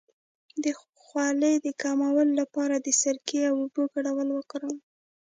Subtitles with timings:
[0.63, 0.65] د
[1.03, 4.77] خولې د کمولو لپاره د سرکې او اوبو ګډول وکاروئ